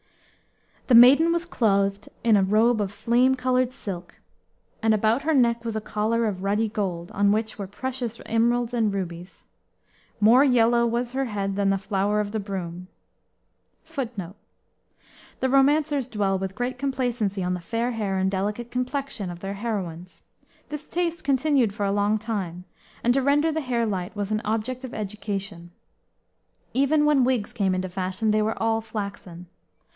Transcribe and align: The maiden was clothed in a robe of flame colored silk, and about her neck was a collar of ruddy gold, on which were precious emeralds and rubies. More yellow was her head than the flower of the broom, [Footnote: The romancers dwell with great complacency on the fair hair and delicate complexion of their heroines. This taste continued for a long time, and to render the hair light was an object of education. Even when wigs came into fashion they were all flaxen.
The 0.87 0.95
maiden 0.95 1.31
was 1.31 1.45
clothed 1.45 2.09
in 2.23 2.35
a 2.35 2.41
robe 2.43 2.81
of 2.81 2.91
flame 2.91 3.35
colored 3.35 3.71
silk, 3.71 4.15
and 4.81 4.95
about 4.95 5.21
her 5.21 5.33
neck 5.33 5.63
was 5.63 5.75
a 5.75 5.79
collar 5.79 6.25
of 6.25 6.43
ruddy 6.43 6.67
gold, 6.67 7.11
on 7.11 7.31
which 7.31 7.57
were 7.59 7.67
precious 7.67 8.19
emeralds 8.25 8.73
and 8.73 8.91
rubies. 8.91 9.45
More 10.19 10.43
yellow 10.43 10.87
was 10.87 11.11
her 11.11 11.25
head 11.25 11.55
than 11.55 11.69
the 11.69 11.77
flower 11.77 12.19
of 12.19 12.31
the 12.31 12.39
broom, 12.41 12.87
[Footnote: 13.83 14.35
The 15.39 15.49
romancers 15.49 16.07
dwell 16.07 16.37
with 16.39 16.55
great 16.55 16.79
complacency 16.79 17.43
on 17.43 17.53
the 17.53 17.59
fair 17.61 17.91
hair 17.91 18.17
and 18.17 18.29
delicate 18.29 18.71
complexion 18.71 19.29
of 19.29 19.39
their 19.39 19.53
heroines. 19.53 20.21
This 20.69 20.89
taste 20.89 21.23
continued 21.23 21.75
for 21.75 21.85
a 21.85 21.91
long 21.91 22.17
time, 22.17 22.65
and 23.03 23.13
to 23.13 23.21
render 23.21 23.51
the 23.51 23.61
hair 23.61 23.85
light 23.85 24.15
was 24.15 24.31
an 24.31 24.41
object 24.43 24.83
of 24.83 24.95
education. 24.95 25.69
Even 26.73 27.05
when 27.05 27.23
wigs 27.23 27.53
came 27.53 27.75
into 27.75 27.87
fashion 27.87 28.31
they 28.31 28.41
were 28.41 28.61
all 28.61 28.81
flaxen. 28.81 29.45